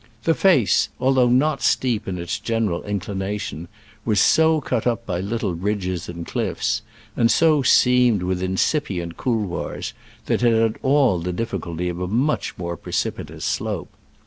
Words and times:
The 0.23 0.33
face, 0.33 0.89
although 0.99 1.29
not 1.29 1.61
steep 1.61 2.07
in 2.07 2.17
its 2.17 2.39
general 2.39 2.81
inclination, 2.85 3.67
was 4.03 4.19
so 4.19 4.59
cut 4.59 4.87
up 4.87 5.05
by 5.05 5.19
little 5.19 5.53
ridges 5.53 6.09
and 6.09 6.25
cliffs, 6.25 6.81
and 7.15 7.29
so 7.29 7.61
seamed 7.61 8.23
with 8.23 8.41
incipient 8.41 9.15
couloirs, 9.15 9.93
that 10.25 10.41
it 10.41 10.59
had 10.59 10.77
all 10.81 11.19
the 11.19 11.31
difficulty 11.31 11.87
of 11.87 11.99
a 11.99 12.07
much 12.07 12.57
more 12.57 12.75
precipitous 12.77 13.45
slope. 13.45 13.89